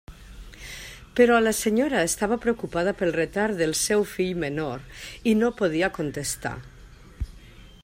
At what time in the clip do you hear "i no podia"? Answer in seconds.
5.33-5.91